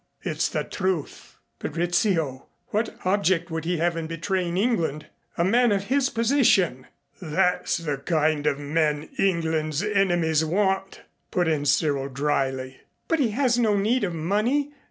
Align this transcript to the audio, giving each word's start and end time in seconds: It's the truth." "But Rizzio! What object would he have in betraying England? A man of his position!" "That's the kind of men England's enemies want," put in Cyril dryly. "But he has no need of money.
It's 0.23 0.49
the 0.49 0.63
truth." 0.63 1.37
"But 1.59 1.77
Rizzio! 1.77 2.47
What 2.69 2.97
object 3.05 3.51
would 3.51 3.65
he 3.65 3.77
have 3.77 3.95
in 3.95 4.07
betraying 4.07 4.57
England? 4.57 5.05
A 5.37 5.43
man 5.45 5.71
of 5.71 5.83
his 5.89 6.09
position!" 6.09 6.87
"That's 7.21 7.77
the 7.77 7.97
kind 7.97 8.47
of 8.47 8.57
men 8.57 9.09
England's 9.19 9.83
enemies 9.83 10.43
want," 10.43 11.01
put 11.29 11.47
in 11.47 11.65
Cyril 11.65 12.09
dryly. 12.09 12.79
"But 13.07 13.19
he 13.19 13.29
has 13.29 13.59
no 13.59 13.77
need 13.77 14.03
of 14.03 14.15
money. 14.15 14.71